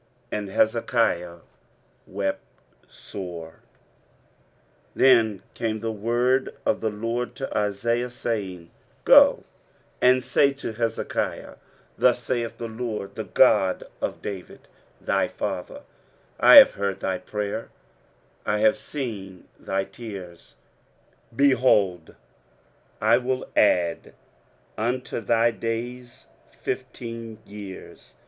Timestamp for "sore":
2.89-3.59